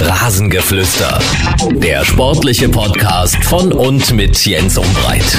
[0.00, 1.18] Rasengeflüster.
[1.72, 5.36] Der sportliche Podcast von und mit Jens Umbreit.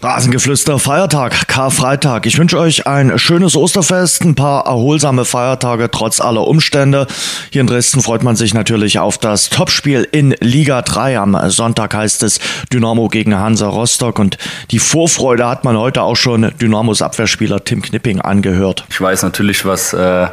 [0.00, 2.26] Rasengeflüster Feiertag, Karfreitag.
[2.26, 7.08] Ich wünsche euch ein schönes Osterfest, ein paar erholsame Feiertage trotz aller Umstände.
[7.50, 11.18] Hier in Dresden freut man sich natürlich auf das Topspiel in Liga 3.
[11.18, 12.38] Am Sonntag heißt es
[12.72, 14.38] Dynamo gegen Hansa Rostock und
[14.70, 18.84] die Vorfreude hat man heute auch schon Dynamos Abwehrspieler Tim Knipping angehört.
[18.88, 20.28] Ich weiß natürlich, was äh,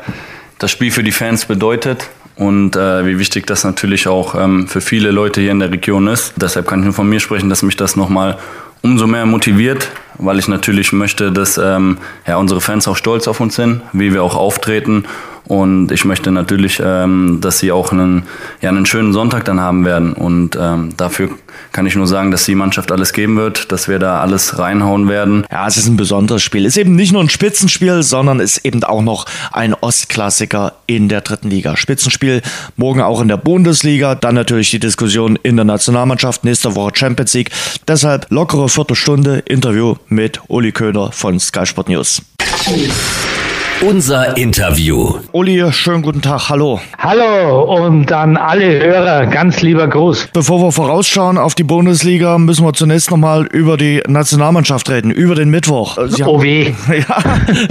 [0.62, 4.80] das Spiel für die Fans bedeutet und äh, wie wichtig das natürlich auch ähm, für
[4.80, 6.34] viele Leute hier in der Region ist.
[6.36, 8.38] Deshalb kann ich nur von mir sprechen, dass mich das nochmal
[8.84, 9.90] umso mehr motiviert,
[10.20, 11.98] weil ich natürlich möchte, dass ähm,
[12.28, 15.06] ja, unsere Fans auch stolz auf uns sind, wie wir auch auftreten.
[15.52, 18.24] Und ich möchte natürlich, ähm, dass sie auch einen,
[18.62, 20.14] ja, einen schönen Sonntag dann haben werden.
[20.14, 21.28] Und ähm, dafür
[21.74, 25.10] kann ich nur sagen, dass die Mannschaft alles geben wird, dass wir da alles reinhauen
[25.10, 25.46] werden.
[25.52, 26.66] Ja, es ist ein besonderes Spiel.
[26.66, 30.76] Es ist eben nicht nur ein Spitzenspiel, sondern es ist eben auch noch ein Ostklassiker
[30.88, 31.76] in der dritten Liga.
[31.76, 32.42] Spitzenspiel
[32.78, 37.34] morgen auch in der Bundesliga, dann natürlich die Diskussion in der Nationalmannschaft, nächste Woche Champions
[37.34, 37.52] League.
[37.90, 42.22] Deshalb lockere Viertelstunde Interview mit Uli Köhler von Sky Sport News.
[43.84, 45.18] Unser Interview.
[45.32, 46.80] Uli, schönen guten Tag, hallo.
[47.00, 50.30] Hallo und an alle Hörer ganz lieber Gruß.
[50.34, 55.34] Bevor wir vorausschauen auf die Bundesliga, müssen wir zunächst nochmal über die Nationalmannschaft reden, über
[55.34, 55.98] den Mittwoch.
[56.10, 56.74] Sie oh weh.
[56.90, 57.24] Ja,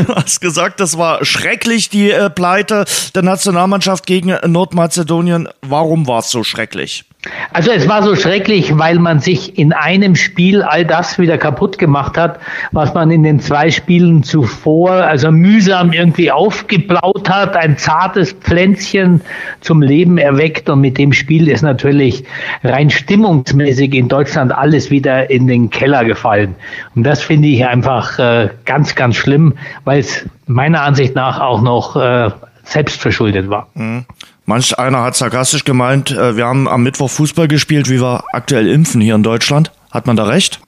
[0.04, 5.48] du hast gesagt, das war schrecklich, die äh, Pleite der Nationalmannschaft gegen Nordmazedonien.
[5.62, 7.04] Warum war es so schrecklich?
[7.52, 11.76] Also es war so schrecklich, weil man sich in einem Spiel all das wieder kaputt
[11.76, 12.40] gemacht hat,
[12.72, 19.20] was man in den zwei Spielen zuvor, also mühsam irgendwie aufgeblaut hat, ein zartes Pflänzchen
[19.60, 22.24] zum Leben erweckt und mit dem Spiel ist natürlich
[22.64, 26.54] rein stimmungsmäßig in Deutschland alles wieder in den Keller gefallen.
[26.94, 29.54] Und das finde ich einfach äh, ganz, ganz schlimm,
[29.84, 32.30] weil es meiner Ansicht nach auch noch äh,
[32.64, 33.68] selbstverschuldet war.
[33.74, 34.06] Mhm.
[34.50, 38.66] Manch einer hat sarkastisch gemeint, äh, wir haben am Mittwoch Fußball gespielt, wie wir aktuell
[38.66, 39.70] impfen hier in Deutschland.
[39.92, 40.58] Hat man da recht?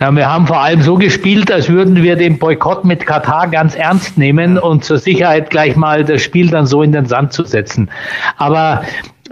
[0.00, 3.76] Ja, wir haben vor allem so gespielt, als würden wir den Boykott mit Katar ganz
[3.76, 7.44] ernst nehmen und zur Sicherheit gleich mal das Spiel dann so in den Sand zu
[7.44, 7.92] setzen.
[8.38, 8.82] Aber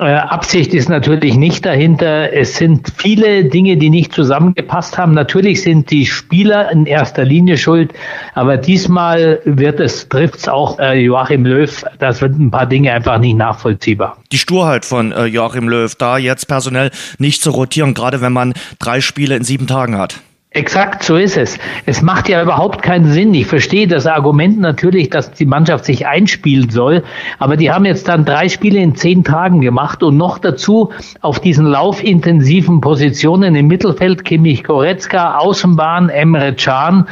[0.07, 2.33] Absicht ist natürlich nicht dahinter.
[2.33, 5.13] Es sind viele Dinge, die nicht zusammengepasst haben.
[5.13, 7.93] Natürlich sind die Spieler in erster Linie schuld,
[8.35, 11.85] aber diesmal wird es, trifft es auch äh, Joachim Löw.
[11.99, 14.17] Das wird ein paar Dinge einfach nicht nachvollziehbar.
[14.33, 18.55] Die Sturheit von äh, Joachim Löw, da jetzt personell nicht zu rotieren, gerade wenn man
[18.79, 20.21] drei Spiele in sieben Tagen hat.
[20.53, 21.61] Exakt, so ist es.
[21.87, 23.33] Es macht ja überhaupt keinen Sinn.
[23.35, 27.05] Ich verstehe das Argument natürlich, dass die Mannschaft sich einspielen soll,
[27.39, 30.91] aber die haben jetzt dann drei Spiele in zehn Tagen gemacht und noch dazu
[31.21, 37.07] auf diesen laufintensiven Positionen im Mittelfeld Kimmich Koretzka, Außenbahn Emre Can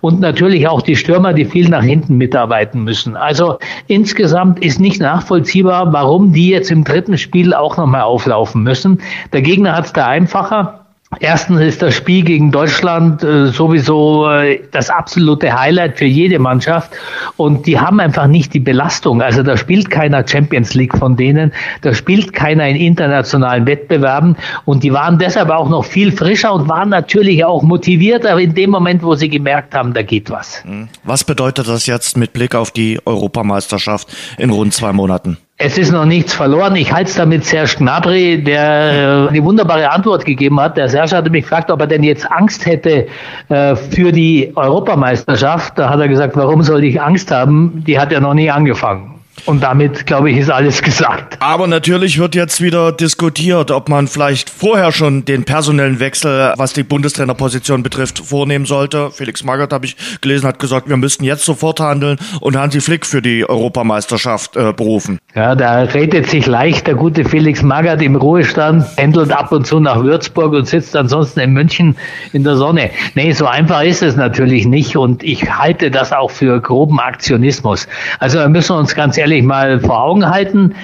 [0.00, 3.16] und natürlich auch die Stürmer, die viel nach hinten mitarbeiten müssen.
[3.16, 9.00] Also insgesamt ist nicht nachvollziehbar, warum die jetzt im dritten Spiel auch nochmal auflaufen müssen.
[9.32, 10.83] Der Gegner hat es da einfacher.
[11.20, 16.92] Erstens ist das Spiel gegen Deutschland äh, sowieso äh, das absolute Highlight für jede Mannschaft
[17.36, 19.22] und die haben einfach nicht die Belastung.
[19.22, 21.52] Also da spielt keiner Champions League von denen,
[21.82, 26.68] da spielt keiner in internationalen Wettbewerben und die waren deshalb auch noch viel frischer und
[26.68, 30.64] waren natürlich auch motiviert, aber in dem Moment, wo sie gemerkt haben, da geht was.
[30.64, 30.88] Hm.
[31.04, 34.08] Was bedeutet das jetzt mit Blick auf die Europameisterschaft
[34.38, 35.38] in rund zwei Monaten?
[35.56, 36.74] Es ist noch nichts verloren.
[36.74, 40.76] Ich halte es damit Serge Gnabry, der äh, eine wunderbare Antwort gegeben hat.
[40.76, 43.06] Der Serge hatte mich gefragt, ob er denn jetzt Angst hätte
[43.50, 45.78] äh, für die Europameisterschaft.
[45.78, 47.84] Da hat er gesagt, warum soll ich Angst haben?
[47.86, 49.13] Die hat ja noch nie angefangen.
[49.46, 51.36] Und damit, glaube ich, ist alles gesagt.
[51.40, 56.72] Aber natürlich wird jetzt wieder diskutiert, ob man vielleicht vorher schon den personellen Wechsel, was
[56.72, 59.10] die Bundestrainerposition betrifft, vornehmen sollte.
[59.10, 63.04] Felix Magath, habe ich gelesen, hat gesagt, wir müssten jetzt sofort handeln und Hansi Flick
[63.04, 65.18] für die Europameisterschaft äh, berufen.
[65.34, 69.78] Ja, da redet sich leicht der gute Felix Magath im Ruhestand, pendelt ab und zu
[69.78, 71.96] nach Würzburg und sitzt ansonsten in München
[72.32, 72.90] in der Sonne.
[73.14, 77.86] Nee, so einfach ist es natürlich nicht und ich halte das auch für groben Aktionismus.
[78.20, 80.74] Also da müssen wir uns ganz ehrlich mal vor Augen halten.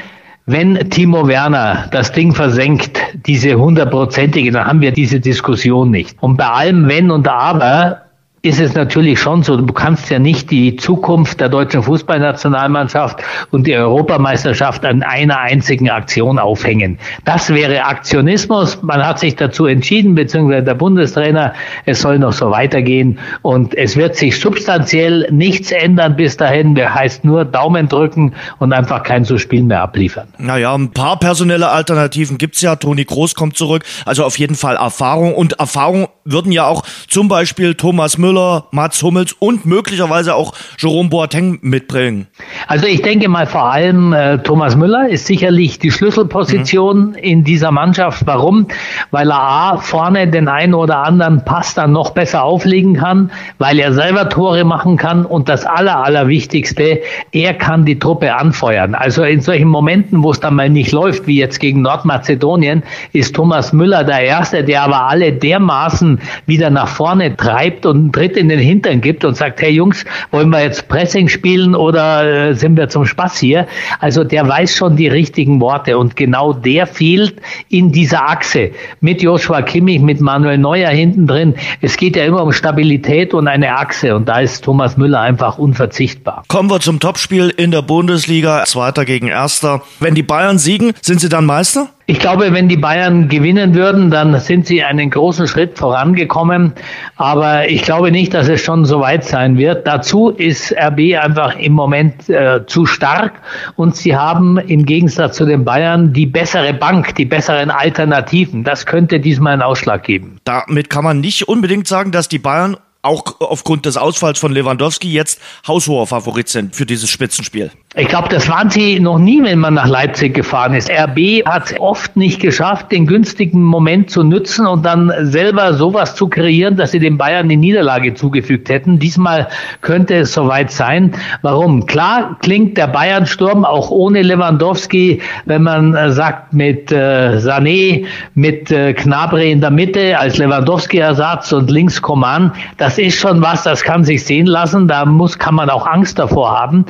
[0.47, 6.17] Wenn Timo Werner das Ding versenkt, diese hundertprozentige, dann haben wir diese Diskussion nicht.
[6.21, 8.03] Und bei allem Wenn und Aber
[8.43, 13.67] ist es natürlich schon so, du kannst ja nicht die Zukunft der deutschen Fußballnationalmannschaft und
[13.67, 16.99] die Europameisterschaft an einer einzigen Aktion aufhängen.
[17.27, 18.83] Das wäre Aktionismus.
[18.83, 21.53] Man hat sich dazu entschieden, beziehungsweise der Bundestrainer,
[21.85, 26.75] es soll noch so weitergehen und es wird sich substanziell nichts ändern bis dahin.
[26.75, 30.29] Der heißt nur Daumen drücken und einfach kein so Spiel mehr abliefern.
[30.39, 32.77] Naja, ein paar personelle Alternativen gibt's ja.
[32.77, 33.85] Toni Groß kommt zurück.
[34.07, 38.67] Also auf jeden Fall Erfahrung und Erfahrung würden ja auch zum Beispiel Thomas Müller Müller,
[38.71, 42.29] Mats Hummels und möglicherweise auch Jerome Boateng mitbringen?
[42.69, 47.15] Also ich denke mal vor allem äh, Thomas Müller ist sicherlich die Schlüsselposition mhm.
[47.15, 48.23] in dieser Mannschaft.
[48.27, 48.69] Warum?
[49.11, 53.81] Weil er A, vorne den einen oder anderen Pass dann noch besser auflegen kann, weil
[53.81, 57.01] er selber Tore machen kann und das Aller, Allerwichtigste,
[57.33, 58.95] er kann die Truppe anfeuern.
[58.95, 63.35] Also in solchen Momenten, wo es dann mal nicht läuft, wie jetzt gegen Nordmazedonien, ist
[63.35, 68.51] Thomas Müller der Erste, der aber alle dermaßen wieder nach vorne treibt und Tritt in
[68.51, 72.77] den Hintern gibt und sagt, hey Jungs, wollen wir jetzt Pressing spielen oder äh, sind
[72.77, 73.67] wir zum Spaß hier?
[73.99, 77.37] Also der weiß schon die richtigen Worte und genau der fehlt
[77.71, 81.55] in dieser Achse mit Joshua Kimmich, mit Manuel Neuer hinten drin.
[81.81, 85.57] Es geht ja immer um Stabilität und eine Achse und da ist Thomas Müller einfach
[85.57, 86.43] unverzichtbar.
[86.49, 89.81] Kommen wir zum Topspiel in der Bundesliga, Zweiter gegen Erster.
[89.99, 91.89] Wenn die Bayern siegen, sind sie dann Meister?
[92.11, 96.73] Ich glaube, wenn die Bayern gewinnen würden, dann sind sie einen großen Schritt vorangekommen.
[97.15, 99.87] Aber ich glaube nicht, dass es schon so weit sein wird.
[99.87, 103.35] Dazu ist RB einfach im Moment äh, zu stark
[103.77, 108.65] und sie haben im Gegensatz zu den Bayern die bessere Bank, die besseren Alternativen.
[108.65, 110.41] Das könnte diesmal einen Ausschlag geben.
[110.43, 115.13] Damit kann man nicht unbedingt sagen, dass die Bayern auch aufgrund des Ausfalls von Lewandowski
[115.13, 117.71] jetzt haushoher Favorit sind für dieses Spitzenspiel.
[117.97, 120.89] Ich glaube, das waren sie noch nie, wenn man nach Leipzig gefahren ist.
[120.89, 126.29] RB hat oft nicht geschafft, den günstigen Moment zu nutzen und dann selber sowas zu
[126.29, 129.01] kreieren, dass sie den Bayern die Niederlage zugefügt hätten.
[129.01, 129.49] Diesmal
[129.81, 131.17] könnte es soweit sein.
[131.43, 131.85] Warum?
[131.87, 138.71] Klar klingt der Bayern-Sturm auch ohne Lewandowski, wenn man äh, sagt, mit äh, Sané, mit
[138.71, 142.53] äh, Knabre in der Mitte als Lewandowski-Ersatz und links Coman.
[142.77, 144.87] Das ist schon was, das kann sich sehen lassen.
[144.87, 146.87] Da muss, kann man auch Angst davor haben.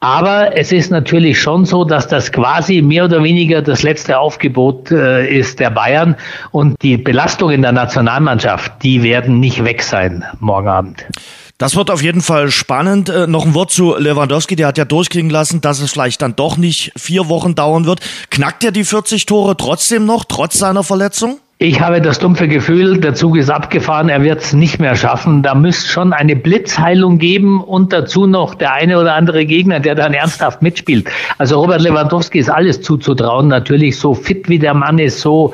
[0.00, 4.90] Aber es ist natürlich schon so, dass das quasi mehr oder weniger das letzte Aufgebot
[4.90, 6.16] äh, ist der Bayern.
[6.52, 11.04] Und die Belastung in der Nationalmannschaft, die werden nicht weg sein morgen Abend.
[11.58, 13.10] Das wird auf jeden Fall spannend.
[13.10, 16.34] Äh, noch ein Wort zu Lewandowski, der hat ja durchklingen lassen, dass es vielleicht dann
[16.34, 18.00] doch nicht vier Wochen dauern wird.
[18.30, 21.40] Knackt er die 40 Tore trotzdem noch, trotz seiner Verletzung?
[21.62, 25.42] Ich habe das dumpfe Gefühl, der Zug ist abgefahren, er wird es nicht mehr schaffen.
[25.42, 29.94] Da müsste schon eine Blitzheilung geben und dazu noch der eine oder andere Gegner, der
[29.94, 31.10] dann ernsthaft mitspielt.
[31.36, 35.52] Also Robert Lewandowski ist alles zuzutrauen, natürlich so fit wie der Mann ist, so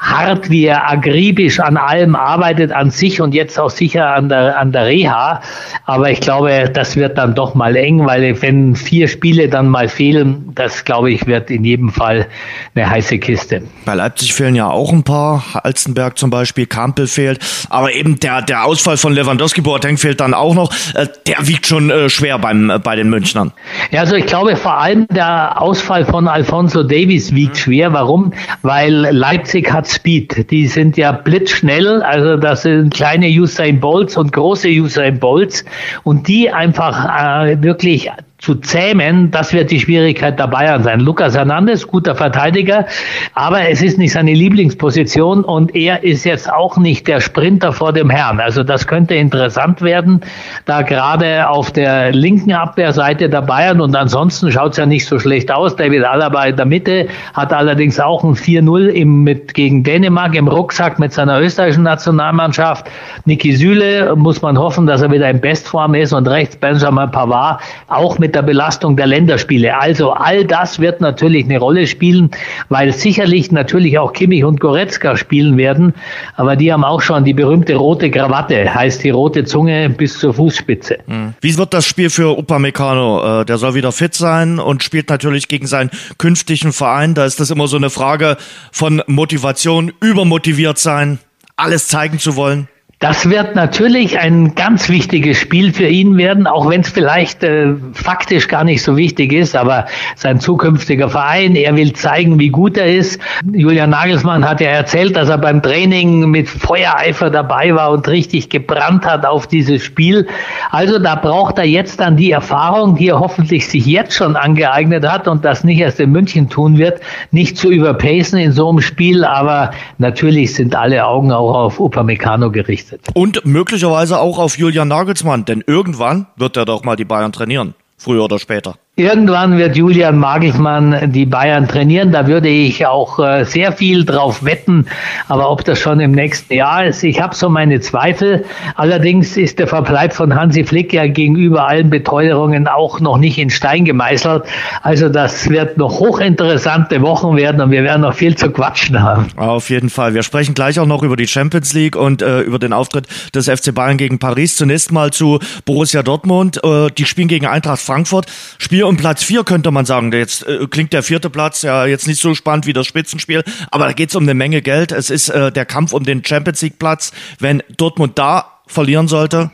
[0.00, 4.58] hart wie er agribisch an allem arbeitet, an sich und jetzt auch sicher an der,
[4.58, 5.40] an der Reha.
[5.86, 9.86] Aber ich glaube, das wird dann doch mal eng, weil wenn vier Spiele dann mal
[9.86, 12.26] fehlen, das glaube ich wird in jedem Fall
[12.74, 13.62] eine heiße Kiste.
[13.84, 18.42] Bei Leipzig fehlen ja auch ein paar Halzenberg zum Beispiel, Kampel fehlt, aber eben der,
[18.42, 22.38] der Ausfall von Lewandowski, Boateng fehlt dann auch noch, äh, der wiegt schon äh, schwer
[22.38, 23.52] beim, äh, bei den Münchnern.
[23.90, 27.92] Ja, also ich glaube vor allem der Ausfall von Alfonso Davies wiegt schwer.
[27.92, 28.32] Warum?
[28.62, 30.50] Weil Leipzig hat Speed.
[30.50, 35.64] Die sind ja blitzschnell, also das sind kleine Usain Bolts und große Usain Bolts
[36.02, 38.10] und die einfach äh, wirklich
[38.44, 41.00] zu zähmen, das wird die Schwierigkeit der Bayern sein.
[41.00, 42.84] Lucas Hernandez, guter Verteidiger,
[43.32, 47.94] aber es ist nicht seine Lieblingsposition und er ist jetzt auch nicht der Sprinter vor
[47.94, 48.40] dem Herrn.
[48.40, 50.20] Also das könnte interessant werden,
[50.66, 55.18] da gerade auf der linken Abwehrseite der Bayern und ansonsten schaut es ja nicht so
[55.18, 55.74] schlecht aus.
[55.76, 60.48] David Alaba in der Mitte hat allerdings auch ein 4-0 im, mit, gegen Dänemark im
[60.48, 62.90] Rucksack mit seiner österreichischen Nationalmannschaft.
[63.24, 67.62] Niki Süle muss man hoffen, dass er wieder in Bestform ist und rechts Benjamin Pavard
[67.88, 69.78] auch der Belastung der Länderspiele.
[69.78, 72.30] Also all das wird natürlich eine Rolle spielen,
[72.68, 75.94] weil sicherlich natürlich auch Kimmich und Goretzka spielen werden,
[76.36, 80.34] aber die haben auch schon die berühmte rote Krawatte, heißt die rote Zunge bis zur
[80.34, 80.98] Fußspitze.
[81.06, 81.34] Hm.
[81.40, 83.40] Wie wird das Spiel für Upamecano?
[83.40, 87.14] Äh, der soll wieder fit sein und spielt natürlich gegen seinen künftigen Verein.
[87.14, 88.36] Da ist das immer so eine Frage
[88.72, 91.18] von Motivation, übermotiviert sein,
[91.56, 92.68] alles zeigen zu wollen.
[93.04, 97.74] Das wird natürlich ein ganz wichtiges Spiel für ihn werden, auch wenn es vielleicht äh,
[97.92, 99.84] faktisch gar nicht so wichtig ist, aber
[100.16, 103.20] sein zukünftiger Verein, er will zeigen, wie gut er ist.
[103.52, 108.48] Julian Nagelsmann hat ja erzählt, dass er beim Training mit Feuereifer dabei war und richtig
[108.48, 110.26] gebrannt hat auf dieses Spiel.
[110.70, 115.06] Also da braucht er jetzt dann die Erfahrung, die er hoffentlich sich jetzt schon angeeignet
[115.06, 118.80] hat und das nicht erst in München tun wird, nicht zu überpacen in so einem
[118.80, 123.16] Spiel, aber natürlich sind alle Augen auch auf Upamecano gerichtet getestet.
[123.16, 127.74] Und möglicherweise auch auf Julian Nagelsmann, denn irgendwann wird er doch mal die Bayern trainieren.
[127.96, 128.76] Früher oder später.
[128.96, 132.12] Irgendwann wird Julian Magelsmann die Bayern trainieren.
[132.12, 134.86] Da würde ich auch äh, sehr viel drauf wetten.
[135.26, 138.44] Aber ob das schon im nächsten Jahr ist, ich habe so meine Zweifel.
[138.76, 143.50] Allerdings ist der Verbleib von Hansi Flick ja gegenüber allen Beteuerungen auch noch nicht in
[143.50, 144.44] Stein gemeißelt.
[144.82, 149.26] Also das wird noch hochinteressante Wochen werden und wir werden noch viel zu quatschen haben.
[149.34, 150.14] Auf jeden Fall.
[150.14, 153.48] Wir sprechen gleich auch noch über die Champions League und äh, über den Auftritt des
[153.48, 154.54] FC Bayern gegen Paris.
[154.54, 156.62] Zunächst mal zu Borussia Dortmund.
[156.62, 158.26] Äh, die spielen gegen Eintracht Frankfurt.
[158.58, 160.12] Spiel Vier und Platz vier könnte man sagen.
[160.12, 163.86] Jetzt äh, klingt der vierte Platz ja jetzt nicht so spannend wie das Spitzenspiel, aber
[163.86, 164.92] da geht es um eine Menge Geld.
[164.92, 167.10] Es ist äh, der Kampf um den Champions League Platz.
[167.38, 169.50] Wenn Dortmund da verlieren sollte,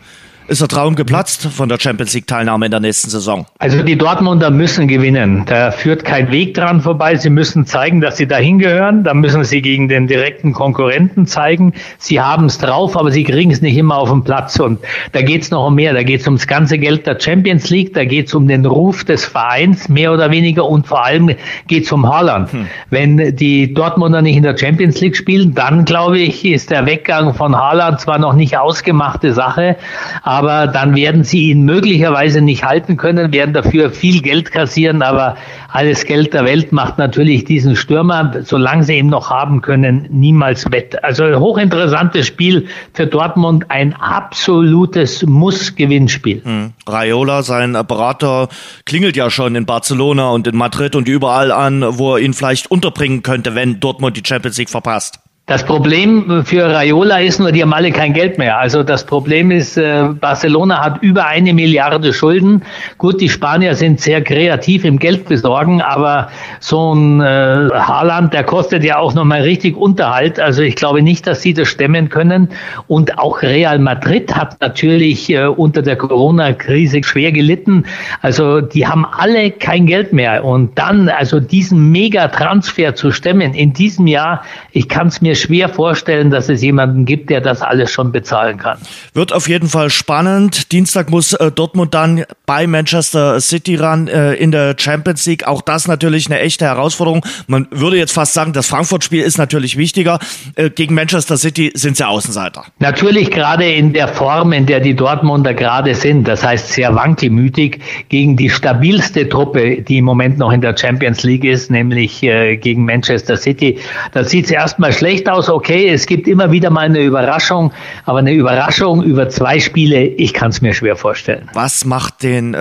[0.51, 3.47] ist der Traum geplatzt von der Champions League Teilnahme in der nächsten Saison?
[3.61, 5.45] Also die Dortmunder müssen gewinnen.
[5.47, 7.15] Da führt kein Weg dran vorbei.
[7.15, 9.05] Sie müssen zeigen, dass sie dahin gehören.
[9.05, 11.73] Da müssen sie gegen den direkten Konkurrenten zeigen.
[11.99, 14.59] Sie haben es drauf, aber sie kriegen es nicht immer auf den Platz.
[14.59, 14.81] Und
[15.13, 15.93] da geht es noch um mehr.
[15.95, 17.95] Da geht es ums ganze Geld der Champions League.
[17.95, 20.67] Da geht es um den Ruf des Vereins, mehr oder weniger.
[20.67, 21.31] Und vor allem
[21.69, 22.53] geht es um Haaland.
[22.53, 22.67] Hm.
[22.91, 27.35] Wenn die Dortmunder nicht in der Champions League spielen, dann glaube ich, ist der Weggang
[27.35, 29.77] von Haaland zwar noch nicht ausgemachte Sache,
[30.25, 35.03] aber aber dann werden sie ihn möglicherweise nicht halten können, werden dafür viel Geld kassieren,
[35.03, 35.37] aber
[35.69, 40.73] alles Geld der Welt macht natürlich diesen Stürmer, solange sie ihn noch haben können, niemals
[40.73, 41.05] wett.
[41.05, 46.43] Also hochinteressantes Spiel für Dortmund, ein absolutes Muss-Gewinnspiel.
[46.43, 46.73] Hm.
[46.89, 48.49] Raiola, sein Berater,
[48.87, 52.71] klingelt ja schon in Barcelona und in Madrid und überall an, wo er ihn vielleicht
[52.71, 55.21] unterbringen könnte, wenn Dortmund die Champions League verpasst.
[55.51, 58.57] Das Problem für Raiola ist nur, die haben alle kein Geld mehr.
[58.61, 62.63] Also das Problem ist, äh, Barcelona hat über eine Milliarde Schulden.
[62.99, 66.29] Gut, die Spanier sind sehr kreativ im Geldbesorgen, aber
[66.61, 67.25] so ein äh,
[67.73, 70.39] Haaland, der kostet ja auch nochmal richtig Unterhalt.
[70.39, 72.51] Also ich glaube nicht, dass sie das stemmen können.
[72.87, 77.87] Und auch Real Madrid hat natürlich äh, unter der Corona-Krise schwer gelitten.
[78.23, 80.45] Also die haben alle kein Geld mehr.
[80.45, 85.69] Und dann also diesen Mega-Transfer zu stemmen in diesem Jahr, ich kann es mir schwer
[85.69, 88.79] vorstellen, dass es jemanden gibt, der das alles schon bezahlen kann.
[89.15, 90.73] Wird auf jeden Fall spannend.
[90.73, 95.47] Dienstag muss äh, Dortmund dann bei Manchester City ran äh, in der Champions League.
[95.47, 97.25] Auch das natürlich eine echte Herausforderung.
[97.47, 100.19] Man würde jetzt fast sagen, das Frankfurt-Spiel ist natürlich wichtiger.
[100.57, 102.65] Äh, gegen Manchester City sind sie Außenseiter.
[102.79, 106.27] Natürlich gerade in der Form, in der die Dortmunder gerade sind.
[106.27, 111.23] Das heißt sehr wankelmütig gegen die stabilste Truppe, die im Moment noch in der Champions
[111.23, 113.79] League ist, nämlich äh, gegen Manchester City.
[114.13, 117.73] Da sieht es erstmal schlecht aus, okay, es gibt immer wieder mal eine Überraschung,
[118.05, 121.49] aber eine Überraschung über zwei Spiele, ich kann es mir schwer vorstellen.
[121.55, 122.57] Was macht den äh,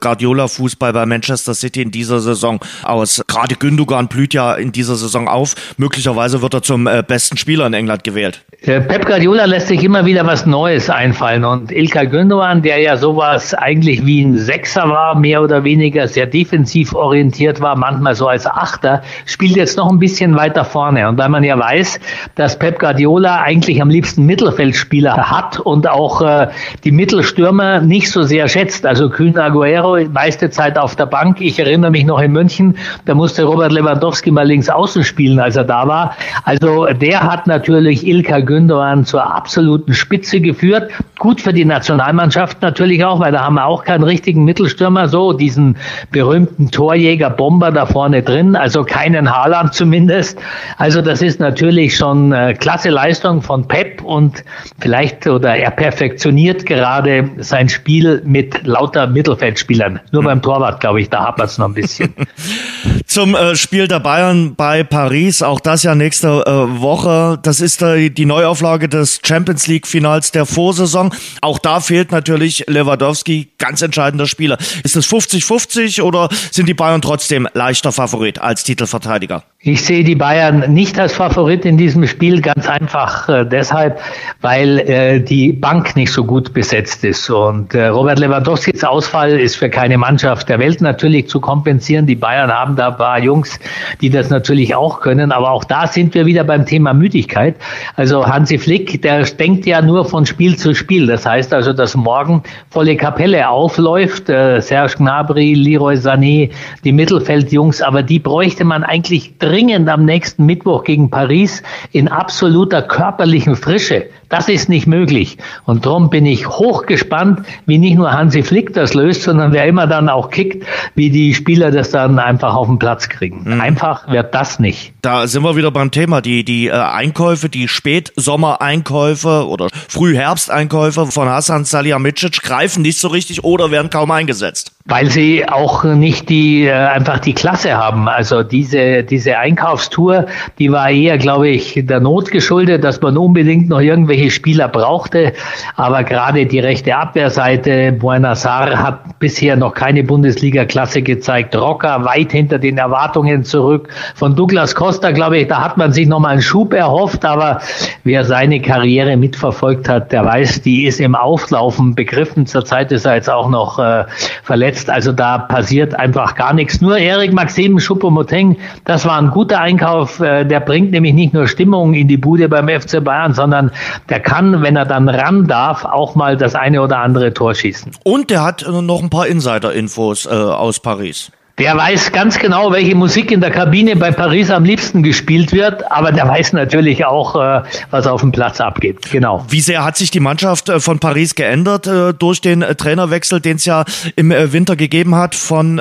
[0.00, 3.22] Guardiola-Fußball bei Manchester City in dieser Saison aus?
[3.26, 5.54] Gerade Gündogan blüht ja in dieser Saison auf.
[5.76, 8.44] Möglicherweise wird er zum äh, besten Spieler in England gewählt.
[8.62, 12.96] Äh, Pep Guardiola lässt sich immer wieder was Neues einfallen und Ilka Gündogan, der ja
[12.96, 18.26] sowas eigentlich wie ein Sechser war, mehr oder weniger sehr defensiv orientiert war, manchmal so
[18.26, 21.08] als Achter, spielt jetzt noch ein bisschen weiter vorne.
[21.08, 21.97] Und weil man ja weiß,
[22.34, 26.48] dass Pep Guardiola eigentlich am liebsten Mittelfeldspieler hat und auch äh,
[26.84, 28.86] die Mittelstürmer nicht so sehr schätzt.
[28.86, 31.40] Also Kühn Aguero meiste Zeit auf der Bank.
[31.40, 35.56] Ich erinnere mich noch in München, da musste Robert Lewandowski mal links außen spielen, als
[35.56, 36.16] er da war.
[36.44, 40.90] Also der hat natürlich Ilka Gündogan zur absoluten Spitze geführt.
[41.18, 45.32] Gut für die Nationalmannschaft natürlich auch, weil da haben wir auch keinen richtigen Mittelstürmer, so
[45.32, 45.76] diesen
[46.10, 50.38] berühmten Torjäger Bomber da vorne drin, also keinen Haaland zumindest.
[50.76, 54.44] Also das ist natürlich schon äh, klasse Leistung von Pep und
[54.78, 60.00] vielleicht oder er perfektioniert gerade sein Spiel mit lauter Mittelfeldspielern.
[60.12, 62.14] Nur beim Torwart, glaube ich, da hapert es noch ein bisschen.
[63.06, 67.38] Zum äh, Spiel der Bayern bei Paris, auch das ja nächste äh, Woche.
[67.42, 71.14] Das ist äh, die Neuauflage des Champions League Finals der Vorsaison.
[71.40, 74.58] Auch da fehlt natürlich Lewandowski, ganz entscheidender Spieler.
[74.84, 79.42] Ist es 50-50 oder sind die Bayern trotzdem leichter Favorit als Titelverteidiger?
[79.60, 84.00] Ich sehe die Bayern nicht als Favorit in diesem Spiel, ganz einfach äh, deshalb,
[84.40, 87.30] weil äh, die Bank nicht so gut besetzt ist.
[87.30, 92.06] Und äh, Robert Lewandowskis Ausfall ist für keine Mannschaft der Welt natürlich zu kompensieren.
[92.06, 93.58] Die Bayern haben da ein paar Jungs,
[94.00, 95.32] die das natürlich auch können.
[95.32, 97.56] Aber auch da sind wir wieder beim Thema Müdigkeit.
[97.96, 101.06] Also Hansi Flick, der denkt ja nur von Spiel zu Spiel.
[101.06, 104.28] Das heißt also, dass morgen volle Kapelle aufläuft.
[104.28, 106.50] Äh, Serge Gnabry, Leroy Sané,
[106.84, 107.82] die Mittelfeldjungs.
[107.82, 114.06] Aber die bräuchte man eigentlich dringend am nächsten Mittwoch gegen Paris in absoluter körperlichen Frische.
[114.28, 115.38] Das ist nicht möglich.
[115.64, 119.86] Und darum bin ich hochgespannt, wie nicht nur Hansi Flick das löst, sondern wer immer
[119.86, 123.42] dann auch kickt, wie die Spieler das dann einfach auf den Platz kriegen.
[123.44, 123.60] Mhm.
[123.60, 124.92] Einfach wird das nicht.
[125.00, 126.20] Da sind wir wieder beim Thema.
[126.20, 133.44] Die, die äh, Einkäufe, die Spätsommereinkäufe oder Frühherbsteinkäufe von Hassan Salihamidzic greifen nicht so richtig
[133.44, 134.72] oder werden kaum eingesetzt.
[134.88, 138.08] Weil sie auch nicht die äh, einfach die Klasse haben.
[138.08, 140.26] Also diese diese Einkaufstour,
[140.58, 145.34] die war eher, glaube ich, der Not geschuldet, dass man unbedingt noch irgendwelche Spieler brauchte.
[145.76, 151.54] Aber gerade die rechte Abwehrseite, Buenassar hat bisher noch keine Bundesliga-Klasse gezeigt.
[151.54, 153.90] Rocker weit hinter den Erwartungen zurück.
[154.14, 157.26] Von Douglas Costa, glaube ich, da hat man sich noch mal einen Schub erhofft.
[157.26, 157.60] Aber
[158.04, 162.46] wer seine Karriere mitverfolgt hat, der weiß, die ist im Auflaufen begriffen.
[162.46, 164.04] Zurzeit ist er jetzt auch noch äh,
[164.42, 164.77] verletzt.
[164.86, 166.80] Also da passiert einfach gar nichts.
[166.80, 170.20] Nur Erik Maxim Schupomoteng, das war ein guter Einkauf.
[170.20, 173.70] Äh, der bringt nämlich nicht nur Stimmung in die Bude beim FC Bayern, sondern
[174.08, 177.92] der kann, wenn er dann ran darf, auch mal das eine oder andere Tor schießen.
[178.04, 181.32] Und der hat noch ein paar Insider-Infos äh, aus Paris.
[181.58, 185.90] Der weiß ganz genau, welche Musik in der Kabine bei Paris am liebsten gespielt wird,
[185.90, 189.10] aber der weiß natürlich auch, äh, was auf dem Platz abgeht.
[189.10, 189.44] Genau.
[189.48, 193.56] Wie sehr hat sich die Mannschaft äh, von Paris geändert äh, durch den Trainerwechsel, den
[193.56, 193.84] es ja
[194.14, 195.80] im Winter gegeben hat von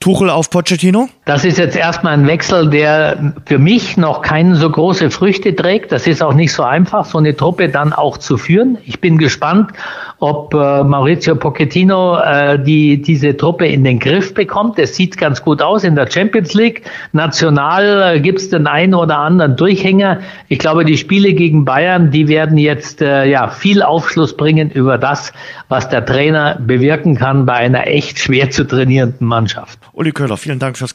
[0.00, 1.08] Tuchel auf Pochettino?
[1.28, 5.92] Das ist jetzt erstmal ein Wechsel, der für mich noch keine so große Früchte trägt.
[5.92, 8.78] Das ist auch nicht so einfach, so eine Truppe dann auch zu führen.
[8.86, 9.72] Ich bin gespannt,
[10.20, 12.18] ob Maurizio Pochettino
[12.64, 14.78] die, diese Truppe in den Griff bekommt.
[14.78, 16.82] Es sieht ganz gut aus in der Champions League.
[17.12, 20.20] National äh, gibt es den einen oder anderen Durchhänger.
[20.48, 24.96] Ich glaube, die Spiele gegen Bayern, die werden jetzt äh, ja viel Aufschluss bringen über
[24.96, 25.34] das,
[25.68, 29.78] was der Trainer bewirken kann bei einer echt schwer zu trainierenden Mannschaft.
[29.92, 30.94] Uli Köhler, vielen Dank fürs